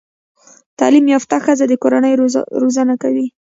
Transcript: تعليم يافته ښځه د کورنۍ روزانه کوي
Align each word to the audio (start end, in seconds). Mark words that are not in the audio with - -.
تعليم 0.79 1.05
يافته 1.13 1.37
ښځه 1.45 1.65
د 1.67 1.73
کورنۍ 1.83 2.13
روزانه 2.61 2.95
کوي 3.03 3.27